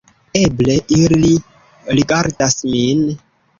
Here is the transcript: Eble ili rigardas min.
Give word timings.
Eble 0.39 0.77
ili 1.01 1.29
rigardas 2.01 2.59
min. 2.75 3.07